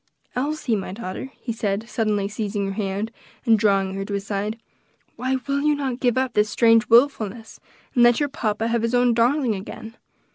"Elsie, 0.35 0.75
my 0.75 0.91
daughter," 0.91 1.29
he 1.39 1.53
said, 1.53 1.87
suddenly 1.87 2.27
seizing 2.27 2.65
her 2.65 2.73
hand, 2.73 3.11
and 3.45 3.59
drawing 3.59 3.93
her 3.93 4.03
to 4.03 4.15
his 4.15 4.25
side, 4.25 4.57
"why 5.15 5.37
will 5.45 5.61
you 5.61 5.75
not 5.75 5.99
give 5.99 6.17
up 6.17 6.33
this 6.33 6.49
strange 6.49 6.87
wilfulness, 6.89 7.59
and 7.93 8.01
let 8.01 8.19
your 8.19 8.27
papa 8.29 8.67
have 8.69 8.81
his 8.81 8.95
own 8.95 9.13
darling 9.13 9.53
again? 9.53 9.95